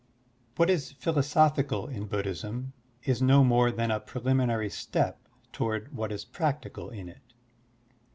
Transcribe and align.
What 0.55 0.71
is 0.71 0.93
philosophical 0.93 1.85
in 1.87 2.07
Buddhism 2.07 2.73
is 3.03 3.21
no 3.21 3.43
more 3.43 3.71
than 3.71 3.91
a 3.91 3.99
preliminary 3.99 4.67
step 4.71 5.19
toward 5.53 5.93
what 5.95 6.11
is 6.11 6.25
practical 6.25 6.89
in 6.89 7.07
it. 7.07 7.21